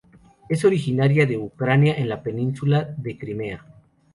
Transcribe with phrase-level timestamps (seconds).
[0.49, 3.63] Es originaria de Ucrania en la Península de Crimea.